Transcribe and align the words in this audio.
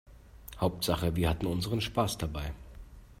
Hauptsache 0.59 1.15
wir 1.15 1.29
hatten 1.29 1.45
unseren 1.45 1.79
Spaß 1.79 2.17
dabei. 2.17 2.55